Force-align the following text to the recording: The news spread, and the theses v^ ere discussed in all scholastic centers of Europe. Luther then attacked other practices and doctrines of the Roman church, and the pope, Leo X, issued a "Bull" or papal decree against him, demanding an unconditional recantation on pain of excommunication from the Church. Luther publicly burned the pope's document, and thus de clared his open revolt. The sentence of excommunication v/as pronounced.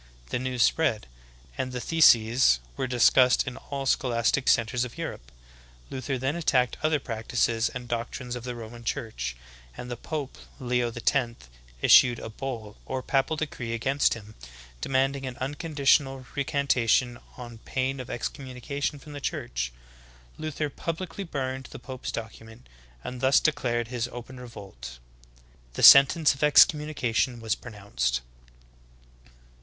The 0.31 0.39
news 0.39 0.63
spread, 0.63 1.05
and 1.59 1.71
the 1.71 1.79
theses 1.79 2.59
v^ 2.75 2.79
ere 2.79 2.87
discussed 2.87 3.45
in 3.45 3.55
all 3.57 3.85
scholastic 3.85 4.47
centers 4.47 4.83
of 4.83 4.97
Europe. 4.97 5.31
Luther 5.91 6.17
then 6.17 6.35
attacked 6.35 6.75
other 6.81 6.99
practices 6.99 7.69
and 7.69 7.87
doctrines 7.87 8.35
of 8.35 8.43
the 8.43 8.55
Roman 8.55 8.83
church, 8.83 9.35
and 9.77 9.91
the 9.91 9.95
pope, 9.95 10.39
Leo 10.59 10.91
X, 10.91 11.35
issued 11.83 12.17
a 12.17 12.29
"Bull" 12.29 12.77
or 12.87 13.03
papal 13.03 13.35
decree 13.37 13.73
against 13.73 14.15
him, 14.15 14.33
demanding 14.81 15.27
an 15.27 15.37
unconditional 15.37 16.25
recantation 16.35 17.19
on 17.37 17.59
pain 17.59 17.99
of 17.99 18.09
excommunication 18.09 18.97
from 18.97 19.13
the 19.13 19.21
Church. 19.21 19.71
Luther 20.39 20.71
publicly 20.71 21.23
burned 21.23 21.65
the 21.69 21.77
pope's 21.77 22.11
document, 22.11 22.67
and 23.03 23.21
thus 23.21 23.39
de 23.39 23.51
clared 23.51 23.89
his 23.89 24.07
open 24.07 24.39
revolt. 24.39 24.97
The 25.75 25.83
sentence 25.83 26.33
of 26.33 26.41
excommunication 26.43 27.39
v/as 27.39 27.53
pronounced. 27.53 28.21